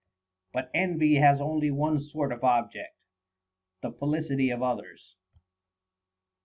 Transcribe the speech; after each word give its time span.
But 0.51 0.71
envy 0.73 1.17
has 1.17 1.39
only 1.39 1.69
one 1.69 2.01
sort 2.01 2.31
of 2.31 2.43
object, 2.43 2.97
the 3.83 3.91
felicity 3.91 4.49
of 4.49 4.63
others. 4.63 5.15